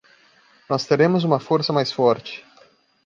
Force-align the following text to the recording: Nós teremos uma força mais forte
Nós 0.67 0.83
teremos 0.83 1.23
uma 1.23 1.39
força 1.39 1.71
mais 1.71 1.91
forte 1.91 2.43